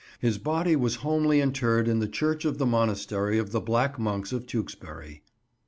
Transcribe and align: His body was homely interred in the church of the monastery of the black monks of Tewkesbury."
His 0.19 0.39
body 0.39 0.75
was 0.75 0.95
homely 1.05 1.41
interred 1.41 1.87
in 1.87 1.99
the 1.99 2.07
church 2.07 2.43
of 2.43 2.57
the 2.57 2.65
monastery 2.65 3.37
of 3.37 3.51
the 3.51 3.61
black 3.61 3.99
monks 3.99 4.31
of 4.33 4.47
Tewkesbury." 4.47 5.21